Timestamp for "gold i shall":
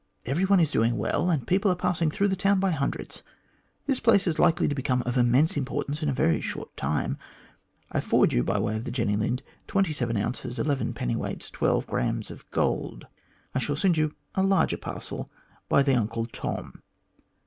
12.49-13.75